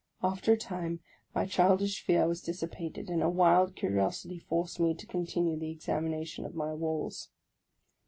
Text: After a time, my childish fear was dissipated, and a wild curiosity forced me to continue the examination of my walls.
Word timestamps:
After 0.23 0.51
a 0.53 0.57
time, 0.57 0.99
my 1.35 1.45
childish 1.45 2.01
fear 2.03 2.27
was 2.27 2.41
dissipated, 2.41 3.07
and 3.07 3.21
a 3.21 3.29
wild 3.29 3.75
curiosity 3.75 4.39
forced 4.39 4.79
me 4.79 4.95
to 4.95 5.05
continue 5.05 5.59
the 5.59 5.69
examination 5.69 6.43
of 6.43 6.55
my 6.55 6.73
walls. 6.73 7.29